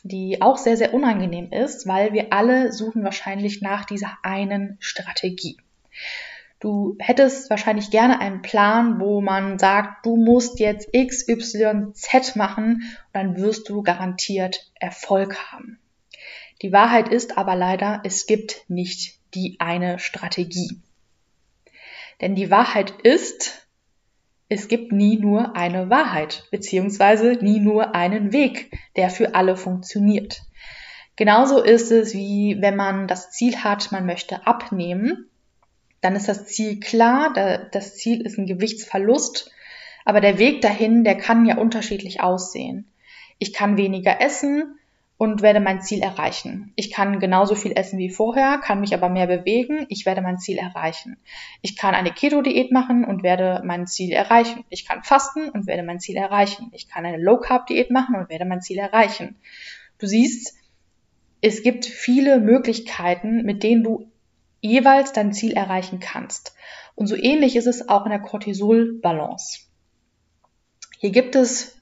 die 0.03 0.41
auch 0.41 0.57
sehr, 0.57 0.77
sehr 0.77 0.93
unangenehm 0.93 1.51
ist, 1.51 1.85
weil 1.85 2.13
wir 2.13 2.31
alle 2.31 2.71
suchen 2.71 3.03
wahrscheinlich 3.03 3.61
nach 3.61 3.85
dieser 3.85 4.17
einen 4.23 4.77
Strategie. 4.79 5.57
Du 6.59 6.95
hättest 6.99 7.49
wahrscheinlich 7.49 7.91
gerne 7.91 8.19
einen 8.19 8.41
Plan, 8.41 8.99
wo 8.99 9.21
man 9.21 9.59
sagt, 9.59 10.05
du 10.05 10.15
musst 10.15 10.59
jetzt 10.59 10.89
X, 10.93 11.27
Y, 11.27 11.93
Z 11.93 12.35
machen 12.35 12.75
und 12.75 13.13
dann 13.13 13.37
wirst 13.37 13.69
du 13.69 13.83
garantiert 13.83 14.71
Erfolg 14.79 15.37
haben. 15.51 15.79
Die 16.61 16.71
Wahrheit 16.71 17.09
ist 17.09 17.37
aber 17.37 17.55
leider, 17.55 18.01
es 18.03 18.25
gibt 18.25 18.63
nicht 18.69 19.19
die 19.33 19.57
eine 19.59 19.99
Strategie. 19.99 20.81
Denn 22.21 22.35
die 22.35 22.49
Wahrheit 22.49 22.91
ist, 23.03 23.67
es 24.47 24.67
gibt 24.67 24.91
nie 24.91 25.17
nur 25.17 25.55
eine 25.55 25.89
Wahrheit, 25.89 26.45
beziehungsweise 26.51 27.33
nie 27.33 27.59
nur 27.59 27.93
einen 27.93 28.31
Weg, 28.31 28.71
der 28.95 29.09
für 29.09 29.35
alle 29.35 29.57
funktioniert. 29.57 30.41
Genauso 31.17 31.61
ist 31.61 31.91
es, 31.91 32.13
wie 32.13 32.57
wenn 32.61 32.75
man 32.75 33.07
das 33.07 33.31
Ziel 33.31 33.57
hat, 33.57 33.91
man 33.91 34.05
möchte 34.05 34.47
abnehmen 34.47 35.29
dann 36.05 36.15
ist 36.15 36.27
das 36.27 36.45
Ziel 36.45 36.79
klar, 36.79 37.33
das 37.71 37.95
Ziel 37.95 38.21
ist 38.21 38.37
ein 38.37 38.45
Gewichtsverlust, 38.45 39.51
aber 40.05 40.21
der 40.21 40.37
Weg 40.37 40.61
dahin, 40.61 41.03
der 41.03 41.17
kann 41.17 41.47
ja 41.47 41.57
unterschiedlich 41.57 42.21
aussehen. 42.21 42.85
Ich 43.39 43.53
kann 43.53 43.75
weniger 43.75 44.21
essen 44.21 44.77
und 45.17 45.41
werde 45.41 45.61
mein 45.61 45.81
Ziel 45.81 46.03
erreichen. 46.03 46.73
Ich 46.75 46.91
kann 46.91 47.19
genauso 47.19 47.55
viel 47.55 47.71
essen 47.75 47.97
wie 47.97 48.11
vorher, 48.11 48.59
kann 48.59 48.81
mich 48.81 48.93
aber 48.93 49.09
mehr 49.09 49.25
bewegen, 49.25 49.87
ich 49.89 50.05
werde 50.05 50.21
mein 50.21 50.37
Ziel 50.37 50.59
erreichen. 50.59 51.17
Ich 51.63 51.75
kann 51.75 51.95
eine 51.95 52.11
Keto-Diät 52.11 52.71
machen 52.71 53.03
und 53.03 53.23
werde 53.23 53.63
mein 53.65 53.87
Ziel 53.87 54.11
erreichen. 54.11 54.63
Ich 54.69 54.85
kann 54.85 55.03
fasten 55.03 55.49
und 55.49 55.65
werde 55.65 55.81
mein 55.81 55.99
Ziel 55.99 56.17
erreichen. 56.17 56.69
Ich 56.73 56.87
kann 56.87 57.03
eine 57.03 57.17
Low-Carb-Diät 57.17 57.89
machen 57.89 58.13
und 58.13 58.29
werde 58.29 58.45
mein 58.45 58.61
Ziel 58.61 58.77
erreichen. 58.77 59.37
Du 59.97 60.05
siehst, 60.05 60.53
es 61.41 61.63
gibt 61.63 61.87
viele 61.87 62.39
Möglichkeiten, 62.39 63.43
mit 63.43 63.63
denen 63.63 63.83
du 63.83 64.11
jeweils 64.65 65.13
dein 65.13 65.33
Ziel 65.33 65.53
erreichen 65.53 65.99
kannst. 65.99 66.55
Und 66.95 67.07
so 67.07 67.15
ähnlich 67.15 67.55
ist 67.55 67.67
es 67.67 67.89
auch 67.89 68.05
in 68.05 68.11
der 68.11 68.21
Cortisol-Balance. 68.21 69.59
Hier 70.99 71.11
gibt 71.11 71.35
es 71.35 71.75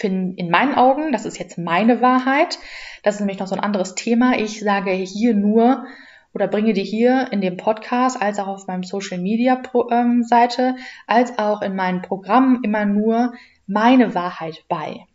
in 0.00 0.50
meinen 0.50 0.74
Augen, 0.74 1.10
das 1.10 1.24
ist 1.24 1.38
jetzt 1.38 1.58
meine 1.58 2.00
Wahrheit, 2.00 2.58
das 3.02 3.16
ist 3.16 3.20
nämlich 3.20 3.40
noch 3.40 3.48
so 3.48 3.56
ein 3.56 3.62
anderes 3.62 3.94
Thema. 3.94 4.38
Ich 4.38 4.60
sage 4.60 4.92
hier 4.92 5.34
nur 5.34 5.86
oder 6.34 6.46
bringe 6.46 6.72
dir 6.72 6.84
hier 6.84 7.32
in 7.32 7.40
dem 7.40 7.56
Podcast 7.56 8.20
als 8.20 8.38
auch 8.38 8.46
auf 8.46 8.66
meinem 8.66 8.84
Social 8.84 9.18
Media 9.18 9.60
ähm, 9.90 10.22
Seite 10.22 10.76
als 11.06 11.38
auch 11.38 11.62
in 11.62 11.74
meinen 11.74 12.02
Programmen 12.02 12.62
immer 12.62 12.84
nur 12.84 13.32
meine 13.66 14.14
Wahrheit 14.14 14.64
bei. 14.68 15.06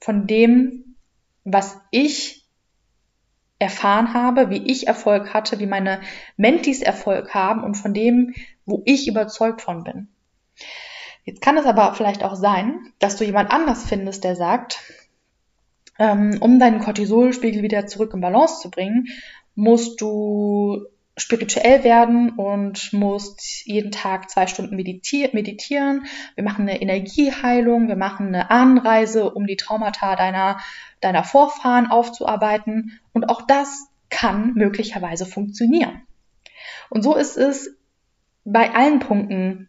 Von 0.00 0.26
dem, 0.26 0.96
was 1.44 1.80
ich 1.90 2.45
erfahren 3.58 4.12
habe, 4.14 4.50
wie 4.50 4.70
ich 4.70 4.86
Erfolg 4.86 5.32
hatte, 5.32 5.58
wie 5.58 5.66
meine 5.66 6.00
Mentis 6.36 6.82
Erfolg 6.82 7.34
haben 7.34 7.62
und 7.64 7.74
von 7.74 7.94
dem, 7.94 8.34
wo 8.66 8.82
ich 8.84 9.08
überzeugt 9.08 9.62
von 9.62 9.84
bin. 9.84 10.08
Jetzt 11.24 11.40
kann 11.40 11.56
es 11.56 11.66
aber 11.66 11.94
vielleicht 11.94 12.22
auch 12.22 12.34
sein, 12.34 12.92
dass 12.98 13.16
du 13.16 13.24
jemand 13.24 13.50
anders 13.50 13.84
findest, 13.86 14.24
der 14.24 14.36
sagt, 14.36 14.80
ähm, 15.98 16.36
um 16.40 16.58
deinen 16.58 16.80
Cortisolspiegel 16.80 17.62
wieder 17.62 17.86
zurück 17.86 18.12
in 18.14 18.20
Balance 18.20 18.60
zu 18.60 18.70
bringen, 18.70 19.08
musst 19.54 20.00
du 20.00 20.86
spirituell 21.16 21.82
werden 21.82 22.30
und 22.30 22.92
musst 22.92 23.64
jeden 23.64 23.90
Tag 23.90 24.28
zwei 24.30 24.46
Stunden 24.46 24.76
meditieren. 24.76 26.06
Wir 26.34 26.44
machen 26.44 26.68
eine 26.68 26.80
Energieheilung, 26.82 27.88
wir 27.88 27.96
machen 27.96 28.28
eine 28.28 28.50
Ahnenreise, 28.50 29.30
um 29.30 29.46
die 29.46 29.56
Traumata 29.56 30.14
deiner, 30.14 30.58
deiner 31.00 31.24
Vorfahren 31.24 31.86
aufzuarbeiten. 31.86 33.00
Und 33.12 33.30
auch 33.30 33.42
das 33.42 33.88
kann 34.10 34.52
möglicherweise 34.54 35.24
funktionieren. 35.24 36.02
Und 36.90 37.02
so 37.02 37.16
ist 37.16 37.36
es 37.36 37.74
bei 38.44 38.74
allen 38.74 39.00
Punkten, 39.00 39.68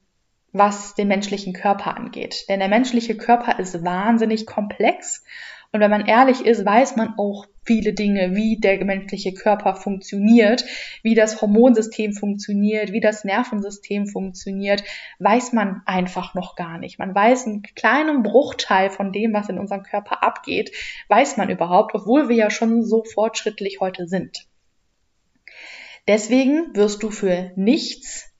was 0.51 0.95
den 0.95 1.07
menschlichen 1.07 1.53
Körper 1.53 1.95
angeht. 1.95 2.45
Denn 2.49 2.59
der 2.59 2.69
menschliche 2.69 3.15
Körper 3.15 3.57
ist 3.59 3.83
wahnsinnig 3.83 4.45
komplex 4.45 5.23
und 5.71 5.81
wenn 5.81 5.91
man 5.91 6.05
ehrlich 6.05 6.45
ist, 6.45 6.65
weiß 6.65 6.95
man 6.95 7.15
auch 7.17 7.45
viele 7.65 7.93
Dinge, 7.93 8.33
wie 8.35 8.57
der 8.59 8.83
menschliche 8.85 9.33
Körper 9.33 9.75
funktioniert, 9.75 10.63
wie 11.03 11.13
das 11.13 11.41
Hormonsystem 11.41 12.13
funktioniert, 12.13 12.93
wie 12.93 13.01
das 13.01 13.25
Nervensystem 13.25 14.07
funktioniert, 14.07 14.83
weiß 15.19 15.51
man 15.51 15.81
einfach 15.85 16.33
noch 16.33 16.55
gar 16.55 16.77
nicht. 16.77 16.97
Man 16.97 17.13
weiß 17.13 17.45
einen 17.45 17.63
kleinen 17.63 18.23
Bruchteil 18.23 18.89
von 18.89 19.11
dem, 19.11 19.33
was 19.33 19.49
in 19.49 19.59
unserem 19.59 19.83
Körper 19.83 20.23
abgeht, 20.23 20.71
weiß 21.09 21.35
man 21.35 21.49
überhaupt, 21.49 21.93
obwohl 21.93 22.29
wir 22.29 22.37
ja 22.37 22.49
schon 22.49 22.83
so 22.83 23.03
fortschrittlich 23.03 23.79
heute 23.81 24.07
sind. 24.07 24.47
Deswegen 26.07 26.73
wirst 26.73 27.03
du 27.03 27.11
für 27.11 27.51
nichts, 27.57 28.33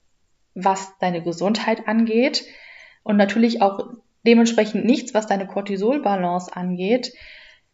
was 0.55 0.97
deine 0.99 1.21
Gesundheit 1.21 1.87
angeht, 1.87 2.45
und 3.07 3.15
natürlich 3.15 3.61
auch 3.61 3.93
dementsprechend 4.27 4.85
nichts, 4.85 5.13
was 5.13 5.25
deine 5.25 5.47
Cortisolbalance 5.47 6.55
angeht, 6.55 7.13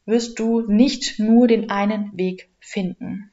wirst 0.05 0.39
du 0.39 0.61
nicht 0.61 1.19
nur 1.19 1.47
den 1.47 1.69
einen 1.69 2.11
Weg 2.13 2.49
finden. 2.59 3.31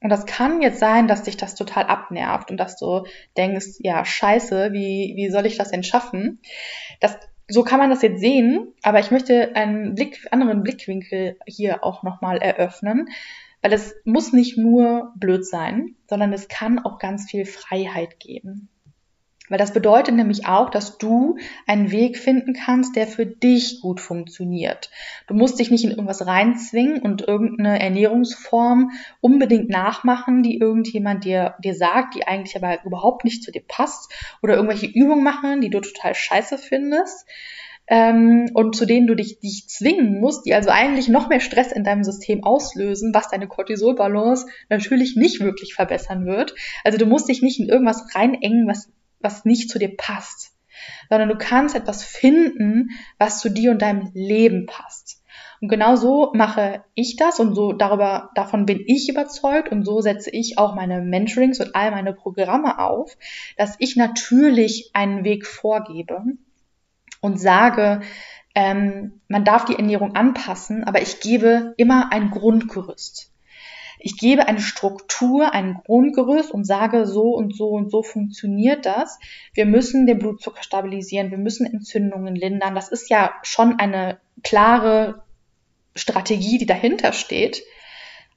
Und 0.00 0.10
das 0.10 0.26
kann 0.26 0.62
jetzt 0.62 0.78
sein, 0.78 1.08
dass 1.08 1.24
dich 1.24 1.36
das 1.36 1.54
total 1.54 1.84
abnervt 1.84 2.50
und 2.50 2.58
dass 2.58 2.76
du 2.76 3.04
denkst, 3.36 3.78
ja, 3.80 4.04
scheiße, 4.04 4.72
wie, 4.72 5.14
wie 5.16 5.30
soll 5.30 5.46
ich 5.46 5.56
das 5.56 5.70
denn 5.70 5.82
schaffen? 5.82 6.40
Das, 7.00 7.18
so 7.48 7.62
kann 7.62 7.78
man 7.78 7.90
das 7.90 8.02
jetzt 8.02 8.20
sehen, 8.20 8.72
aber 8.82 9.00
ich 9.00 9.10
möchte 9.10 9.56
einen 9.56 9.94
Blick, 9.94 10.26
anderen 10.30 10.62
Blickwinkel 10.62 11.38
hier 11.46 11.82
auch 11.82 12.02
nochmal 12.02 12.38
eröffnen, 12.38 13.08
weil 13.62 13.72
es 13.72 13.94
muss 14.04 14.32
nicht 14.32 14.56
nur 14.56 15.12
blöd 15.16 15.44
sein, 15.44 15.96
sondern 16.08 16.32
es 16.32 16.48
kann 16.48 16.78
auch 16.78 16.98
ganz 16.98 17.28
viel 17.28 17.44
Freiheit 17.44 18.20
geben. 18.20 18.68
Weil 19.48 19.58
das 19.58 19.72
bedeutet 19.72 20.14
nämlich 20.14 20.46
auch, 20.46 20.70
dass 20.70 20.98
du 20.98 21.36
einen 21.66 21.90
Weg 21.90 22.18
finden 22.18 22.52
kannst, 22.52 22.96
der 22.96 23.06
für 23.06 23.26
dich 23.26 23.80
gut 23.80 24.00
funktioniert. 24.00 24.90
Du 25.26 25.34
musst 25.34 25.58
dich 25.58 25.70
nicht 25.70 25.84
in 25.84 25.90
irgendwas 25.90 26.26
reinzwingen 26.26 27.00
und 27.00 27.22
irgendeine 27.22 27.80
Ernährungsform 27.80 28.90
unbedingt 29.20 29.68
nachmachen, 29.68 30.42
die 30.42 30.58
irgendjemand 30.58 31.24
dir, 31.24 31.54
dir 31.62 31.74
sagt, 31.74 32.14
die 32.14 32.26
eigentlich 32.26 32.56
aber 32.56 32.84
überhaupt 32.84 33.24
nicht 33.24 33.42
zu 33.42 33.52
dir 33.52 33.62
passt. 33.66 34.12
Oder 34.42 34.54
irgendwelche 34.54 34.86
Übungen 34.86 35.22
machen, 35.22 35.60
die 35.60 35.70
du 35.70 35.80
total 35.80 36.14
scheiße 36.14 36.58
findest. 36.58 37.26
Ähm, 37.88 38.50
und 38.54 38.74
zu 38.74 38.84
denen 38.84 39.06
du 39.06 39.14
dich, 39.14 39.38
dich 39.38 39.68
zwingen 39.68 40.20
musst, 40.20 40.44
die 40.44 40.54
also 40.54 40.70
eigentlich 40.70 41.08
noch 41.08 41.28
mehr 41.28 41.38
Stress 41.38 41.70
in 41.70 41.84
deinem 41.84 42.02
System 42.02 42.42
auslösen, 42.42 43.14
was 43.14 43.28
deine 43.28 43.46
Cortisolbalance 43.46 44.46
natürlich 44.68 45.14
nicht 45.14 45.40
wirklich 45.40 45.74
verbessern 45.74 46.26
wird. 46.26 46.54
Also 46.82 46.98
du 46.98 47.06
musst 47.06 47.28
dich 47.28 47.42
nicht 47.42 47.60
in 47.60 47.68
irgendwas 47.68 48.12
reinengen, 48.14 48.66
was 48.66 48.90
was 49.26 49.44
nicht 49.44 49.68
zu 49.68 49.80
dir 49.80 49.96
passt, 49.96 50.52
sondern 51.10 51.28
du 51.28 51.36
kannst 51.36 51.74
etwas 51.74 52.04
finden, 52.04 52.90
was 53.18 53.40
zu 53.40 53.48
dir 53.48 53.72
und 53.72 53.82
deinem 53.82 54.10
Leben 54.14 54.66
passt. 54.66 55.22
Und 55.60 55.68
genau 55.68 55.96
so 55.96 56.32
mache 56.34 56.84
ich 56.94 57.16
das 57.16 57.40
und 57.40 57.54
so 57.54 57.72
darüber, 57.72 58.30
davon 58.34 58.66
bin 58.66 58.80
ich 58.86 59.08
überzeugt 59.08 59.72
und 59.72 59.84
so 59.84 60.00
setze 60.00 60.30
ich 60.30 60.58
auch 60.58 60.74
meine 60.74 61.02
Mentorings 61.02 61.60
und 61.60 61.74
all 61.74 61.90
meine 61.90 62.12
Programme 62.12 62.78
auf, 62.78 63.16
dass 63.56 63.74
ich 63.80 63.96
natürlich 63.96 64.90
einen 64.92 65.24
Weg 65.24 65.46
vorgebe 65.46 66.22
und 67.20 67.40
sage, 67.40 68.02
ähm, 68.54 69.20
man 69.28 69.44
darf 69.44 69.64
die 69.64 69.76
Ernährung 69.76 70.14
anpassen, 70.14 70.84
aber 70.84 71.02
ich 71.02 71.20
gebe 71.20 71.74
immer 71.76 72.12
ein 72.12 72.30
Grundgerüst. 72.30 73.32
Ich 74.06 74.18
gebe 74.18 74.46
eine 74.46 74.60
Struktur, 74.60 75.52
ein 75.52 75.80
Grundgerüst 75.84 76.52
und 76.52 76.64
sage, 76.64 77.06
so 77.06 77.30
und 77.30 77.56
so 77.56 77.70
und 77.70 77.90
so 77.90 78.04
funktioniert 78.04 78.86
das. 78.86 79.18
Wir 79.52 79.66
müssen 79.66 80.06
den 80.06 80.20
Blutzucker 80.20 80.62
stabilisieren, 80.62 81.32
wir 81.32 81.38
müssen 81.38 81.66
Entzündungen 81.66 82.36
lindern. 82.36 82.76
Das 82.76 82.88
ist 82.88 83.10
ja 83.10 83.34
schon 83.42 83.80
eine 83.80 84.20
klare 84.44 85.24
Strategie, 85.96 86.56
die 86.56 86.66
dahinter 86.66 87.12
steht. 87.12 87.64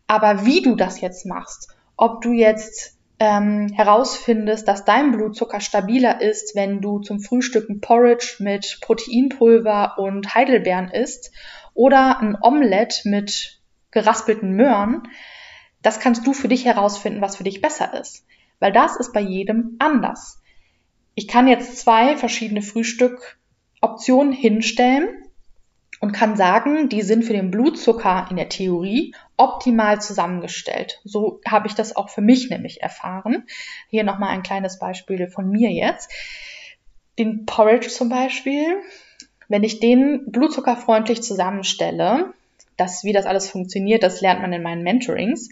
Aber 0.08 0.44
wie 0.44 0.64
du 0.64 0.76
das 0.76 1.02
jetzt 1.02 1.28
machst, 1.28 1.68
ob 1.98 2.22
du 2.22 2.32
jetzt 2.32 2.98
ähm, 3.20 3.72
herausfindest, 3.72 4.68
dass 4.68 4.86
dein 4.86 5.12
Blutzucker 5.12 5.62
stabiler 5.62 6.20
ist, 6.20 6.56
wenn 6.56 6.82
du 6.82 6.98
zum 6.98 7.20
Frühstück 7.20 7.70
ein 7.70 7.80
Porridge 7.80 8.38
mit 8.40 8.80
Proteinpulver 8.82 10.00
und 10.00 10.34
Heidelbeeren 10.34 10.90
isst 10.90 11.32
oder 11.76 12.20
ein 12.22 12.36
Omelett 12.42 13.02
mit 13.04 13.62
geraspelten 13.92 14.54
Möhren, 14.56 15.04
das 15.82 16.00
kannst 16.00 16.26
du 16.28 16.34
für 16.34 16.48
dich 16.48 16.66
herausfinden, 16.66 17.22
was 17.22 17.38
für 17.38 17.44
dich 17.44 17.62
besser 17.62 18.00
ist. 18.00 18.26
Weil 18.60 18.72
das 18.72 18.98
ist 18.98 19.14
bei 19.14 19.22
jedem 19.22 19.76
anders. 19.80 20.42
Ich 21.16 21.28
kann 21.28 21.48
jetzt 21.48 21.78
zwei 21.78 22.18
verschiedene 22.18 22.62
Frühstückoptionen 22.62 24.34
hinstellen 24.34 25.08
und 26.00 26.14
kann 26.14 26.36
sagen, 26.36 26.90
die 26.90 27.02
sind 27.02 27.24
für 27.24 27.34
den 27.34 27.52
Blutzucker 27.52 28.28
in 28.30 28.38
der 28.38 28.50
Theorie 28.50 29.14
optimal 29.38 30.02
zusammengestellt. 30.02 31.00
So 31.04 31.42
habe 31.48 31.68
ich 31.68 31.76
das 31.76 31.96
auch 31.96 32.10
für 32.10 32.22
mich 32.22 32.50
nämlich 32.50 32.82
erfahren. 32.82 33.46
Hier 33.90 34.04
nochmal 34.04 34.30
ein 34.30 34.44
kleines 34.44 34.80
Beispiel 34.80 35.28
von 35.28 35.50
mir 35.50 35.72
jetzt. 35.72 36.12
Den 37.18 37.46
Porridge 37.46 37.90
zum 37.90 38.08
Beispiel, 38.08 38.82
wenn 39.50 39.64
ich 39.64 39.80
den 39.80 40.32
blutzuckerfreundlich 40.32 41.22
zusammenstelle, 41.22 42.34
das, 42.80 43.04
wie 43.04 43.14
das 43.14 43.26
alles 43.26 43.50
funktioniert, 43.50 44.04
das 44.04 44.22
lernt 44.22 44.42
man 44.42 44.54
in 44.54 44.64
meinen 44.64 44.84
Mentorings. 44.84 45.50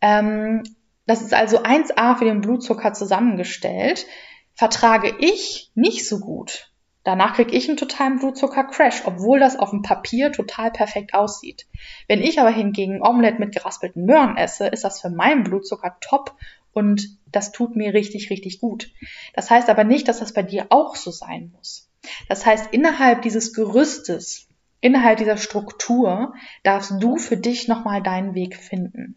Ähm, 0.00 0.62
das 1.06 1.22
ist 1.22 1.34
also 1.34 1.62
1A 1.62 2.16
für 2.16 2.24
den 2.24 2.40
Blutzucker 2.40 2.92
zusammengestellt. 2.92 4.06
Vertrage 4.54 5.14
ich 5.18 5.70
nicht 5.74 6.06
so 6.06 6.20
gut 6.20 6.72
Danach 7.04 7.34
kriege 7.34 7.50
ich 7.56 7.68
einen 7.68 7.76
totalen 7.76 8.20
Blutzucker-Crash, 8.20 9.02
obwohl 9.06 9.40
das 9.40 9.58
auf 9.58 9.70
dem 9.70 9.82
Papier 9.82 10.30
total 10.30 10.70
perfekt 10.70 11.14
aussieht. 11.14 11.66
Wenn 12.06 12.22
ich 12.22 12.40
aber 12.40 12.50
hingegen 12.50 13.02
Omelette 13.02 13.40
mit 13.40 13.52
geraspelten 13.52 14.04
Möhren 14.04 14.36
esse, 14.36 14.68
ist 14.68 14.84
das 14.84 15.00
für 15.00 15.10
meinen 15.10 15.42
Blutzucker 15.42 15.96
top 16.00 16.36
und 16.72 17.18
das 17.26 17.50
tut 17.50 17.74
mir 17.74 17.92
richtig, 17.92 18.30
richtig 18.30 18.60
gut. 18.60 18.92
Das 19.34 19.50
heißt 19.50 19.68
aber 19.68 19.82
nicht, 19.82 20.06
dass 20.06 20.20
das 20.20 20.32
bei 20.32 20.42
dir 20.42 20.66
auch 20.70 20.94
so 20.94 21.10
sein 21.10 21.52
muss. 21.56 21.90
Das 22.28 22.46
heißt, 22.46 22.72
innerhalb 22.72 23.22
dieses 23.22 23.52
Gerüstes, 23.52 24.48
innerhalb 24.82 25.16
dieser 25.16 25.38
Struktur 25.38 26.34
darfst 26.62 26.92
du 27.00 27.16
für 27.16 27.38
dich 27.38 27.68
nochmal 27.68 28.02
deinen 28.02 28.34
Weg 28.34 28.56
finden. 28.56 29.16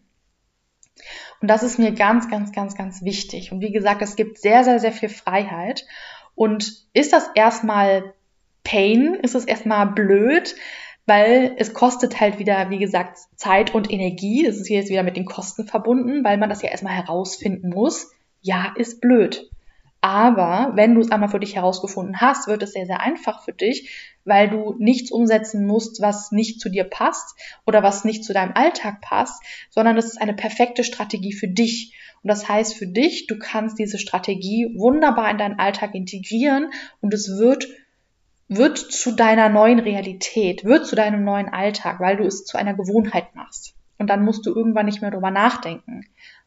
Und 1.42 1.48
das 1.48 1.62
ist 1.62 1.78
mir 1.78 1.92
ganz, 1.92 2.30
ganz, 2.30 2.52
ganz, 2.52 2.74
ganz 2.74 3.02
wichtig. 3.02 3.52
Und 3.52 3.60
wie 3.60 3.72
gesagt, 3.72 4.00
es 4.00 4.16
gibt 4.16 4.38
sehr, 4.38 4.64
sehr, 4.64 4.78
sehr 4.78 4.92
viel 4.92 5.10
Freiheit. 5.10 5.84
Und 6.34 6.86
ist 6.94 7.12
das 7.12 7.28
erstmal 7.34 8.14
Pain? 8.64 9.14
Ist 9.14 9.34
es 9.34 9.44
erstmal 9.44 9.88
blöd? 9.88 10.54
Weil 11.04 11.54
es 11.58 11.74
kostet 11.74 12.20
halt 12.20 12.38
wieder, 12.38 12.70
wie 12.70 12.78
gesagt, 12.78 13.18
Zeit 13.36 13.74
und 13.74 13.92
Energie. 13.92 14.44
Das 14.46 14.56
ist 14.56 14.68
hier 14.68 14.78
jetzt 14.78 14.90
wieder 14.90 15.02
mit 15.02 15.16
den 15.16 15.26
Kosten 15.26 15.66
verbunden, 15.66 16.24
weil 16.24 16.38
man 16.38 16.48
das 16.48 16.62
ja 16.62 16.70
erstmal 16.70 16.94
herausfinden 16.94 17.70
muss. 17.70 18.10
Ja, 18.40 18.72
ist 18.76 19.00
blöd. 19.00 19.50
Aber 20.06 20.70
wenn 20.76 20.94
du 20.94 21.00
es 21.00 21.10
einmal 21.10 21.28
für 21.28 21.40
dich 21.40 21.56
herausgefunden 21.56 22.20
hast, 22.20 22.46
wird 22.46 22.62
es 22.62 22.74
sehr, 22.74 22.86
sehr 22.86 23.00
einfach 23.00 23.42
für 23.42 23.52
dich, 23.52 23.90
weil 24.24 24.48
du 24.48 24.76
nichts 24.78 25.10
umsetzen 25.10 25.66
musst, 25.66 26.00
was 26.00 26.30
nicht 26.30 26.60
zu 26.60 26.68
dir 26.68 26.84
passt 26.84 27.36
oder 27.66 27.82
was 27.82 28.04
nicht 28.04 28.22
zu 28.22 28.32
deinem 28.32 28.52
Alltag 28.54 29.00
passt, 29.00 29.42
sondern 29.68 29.96
es 29.96 30.04
ist 30.04 30.22
eine 30.22 30.34
perfekte 30.34 30.84
Strategie 30.84 31.32
für 31.32 31.48
dich. 31.48 31.92
Und 32.22 32.28
das 32.28 32.48
heißt 32.48 32.76
für 32.76 32.86
dich, 32.86 33.26
du 33.26 33.36
kannst 33.36 33.80
diese 33.80 33.98
Strategie 33.98 34.72
wunderbar 34.76 35.28
in 35.28 35.38
deinen 35.38 35.58
Alltag 35.58 35.92
integrieren 35.96 36.70
und 37.00 37.12
es 37.12 37.36
wird 37.36 37.66
wird 38.46 38.78
zu 38.78 39.10
deiner 39.10 39.48
neuen 39.48 39.80
Realität, 39.80 40.64
wird 40.64 40.86
zu 40.86 40.94
deinem 40.94 41.24
neuen 41.24 41.48
Alltag, 41.48 41.98
weil 41.98 42.16
du 42.16 42.24
es 42.24 42.44
zu 42.44 42.56
einer 42.56 42.74
Gewohnheit 42.74 43.34
machst. 43.34 43.74
Und 43.98 44.08
dann 44.08 44.24
musst 44.24 44.46
du 44.46 44.54
irgendwann 44.54 44.86
nicht 44.86 45.02
mehr 45.02 45.10
drüber 45.10 45.32
nachdenken. 45.32 46.02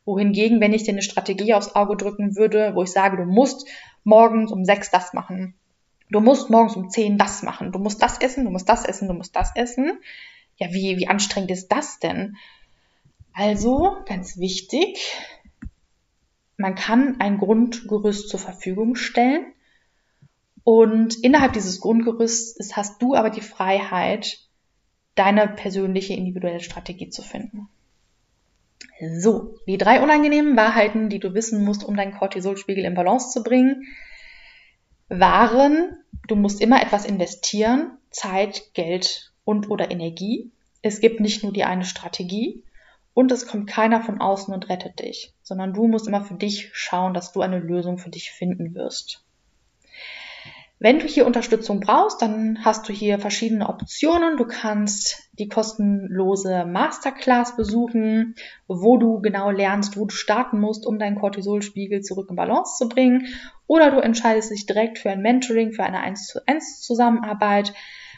Wohingegen, 0.09 0.59
wenn 0.59 0.73
ich 0.73 0.81
dir 0.83 0.93
eine 0.93 1.03
Strategie 1.03 1.53
aufs 1.53 1.75
Auge 1.75 1.95
drücken 1.95 2.35
würde, 2.35 2.71
wo 2.73 2.81
ich 2.81 2.89
sage, 2.89 3.17
du 3.17 3.25
musst 3.25 3.67
morgens 4.03 4.51
um 4.51 4.65
sechs 4.65 4.89
das 4.89 5.13
machen, 5.13 5.53
du 6.09 6.19
musst 6.19 6.49
morgens 6.49 6.75
um 6.75 6.89
zehn 6.89 7.19
das 7.19 7.43
machen, 7.43 7.71
du 7.71 7.77
musst 7.77 8.01
das 8.01 8.19
essen, 8.19 8.43
du 8.43 8.49
musst 8.49 8.67
das 8.67 8.85
essen, 8.85 9.07
du 9.07 9.13
musst 9.13 9.35
das 9.35 9.51
essen. 9.55 9.99
Ja, 10.57 10.73
wie, 10.73 10.97
wie 10.97 11.07
anstrengend 11.07 11.51
ist 11.51 11.67
das 11.67 11.99
denn? 11.99 12.37
Also, 13.33 13.97
ganz 14.07 14.39
wichtig, 14.39 14.97
man 16.57 16.73
kann 16.73 17.19
ein 17.19 17.37
Grundgerüst 17.37 18.29
zur 18.29 18.39
Verfügung 18.39 18.95
stellen. 18.95 19.53
Und 20.63 21.23
innerhalb 21.23 21.53
dieses 21.53 21.81
Grundgerüsts 21.81 22.75
hast 22.75 22.99
du 22.99 23.13
aber 23.13 23.29
die 23.29 23.41
Freiheit, 23.41 24.39
deine 25.13 25.47
persönliche 25.47 26.15
individuelle 26.15 26.61
Strategie 26.61 27.09
zu 27.09 27.21
finden. 27.21 27.69
So, 28.99 29.55
die 29.65 29.77
drei 29.77 30.01
unangenehmen 30.01 30.57
Wahrheiten, 30.57 31.09
die 31.09 31.19
du 31.19 31.33
wissen 31.33 31.63
musst, 31.63 31.83
um 31.83 31.95
deinen 31.95 32.13
Cortisolspiegel 32.13 32.83
in 32.83 32.95
Balance 32.95 33.31
zu 33.31 33.43
bringen, 33.43 33.87
waren, 35.07 35.97
du 36.27 36.35
musst 36.35 36.61
immer 36.61 36.81
etwas 36.81 37.05
investieren, 37.05 37.97
Zeit, 38.11 38.73
Geld 38.73 39.31
und 39.45 39.69
oder 39.69 39.89
Energie. 39.89 40.51
Es 40.81 40.99
gibt 40.99 41.19
nicht 41.19 41.43
nur 41.43 41.53
die 41.53 41.63
eine 41.63 41.85
Strategie 41.85 42.63
und 43.13 43.31
es 43.31 43.47
kommt 43.47 43.69
keiner 43.69 44.01
von 44.01 44.21
außen 44.21 44.53
und 44.53 44.69
rettet 44.69 44.99
dich, 44.99 45.33
sondern 45.43 45.73
du 45.73 45.87
musst 45.87 46.07
immer 46.07 46.23
für 46.23 46.35
dich 46.35 46.69
schauen, 46.73 47.13
dass 47.13 47.31
du 47.31 47.41
eine 47.41 47.59
Lösung 47.59 47.97
für 47.97 48.09
dich 48.09 48.31
finden 48.31 48.75
wirst. 48.75 49.23
Wenn 50.81 50.99
du 50.99 51.07
hier 51.07 51.27
Unterstützung 51.27 51.81
brauchst, 51.81 52.21
dann 52.21 52.63
hast 52.63 52.87
du 52.87 52.93
hier 52.93 53.19
verschiedene 53.19 53.67
Optionen. 53.67 54.37
Du 54.37 54.45
kannst 54.45 55.29
die 55.33 55.49
kostenlose 55.49 56.65
Masterclass 56.65 57.57
besuchen, 57.57 58.35
wo 58.69 58.95
du 58.95 59.19
genau 59.19 59.51
lernst, 59.51 59.97
wo 59.97 60.05
du 60.05 60.15
starten 60.15 60.61
musst, 60.61 60.85
um 60.85 60.97
deinen 60.97 61.19
Cortisolspiegel 61.19 61.99
zurück 61.99 62.27
in 62.29 62.37
Balance 62.37 62.77
zu 62.77 62.87
bringen. 62.87 63.27
Oder 63.67 63.91
du 63.91 63.99
entscheidest 63.99 64.51
dich 64.51 64.67
direkt 64.67 64.99
für 64.99 65.09
ein 65.09 65.21
Mentoring, 65.21 65.73
für 65.73 65.83
eine 65.83 65.99
1 65.99 66.27
zu 66.27 66.47
1 66.47 66.79
Zusammenarbeit. 66.79 67.73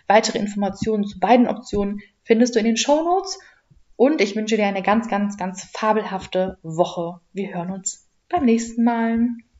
Weitere 0.07 0.37
Informationen 0.37 1.03
zu 1.03 1.19
beiden 1.19 1.47
Optionen 1.47 2.01
findest 2.23 2.53
du 2.53 2.59
in 2.59 2.65
den 2.65 2.77
Show 2.77 3.01
Notes. 3.03 3.39
Und 3.95 4.21
ich 4.21 4.35
wünsche 4.35 4.57
dir 4.57 4.67
eine 4.67 4.83
ganz, 4.83 5.07
ganz, 5.07 5.35
ganz 5.35 5.63
fabelhafte 5.63 6.59
Woche. 6.61 7.21
Wir 7.33 7.55
hören 7.55 7.71
uns 7.71 8.07
beim 8.29 8.45
nächsten 8.45 8.83
Mal. 8.83 9.29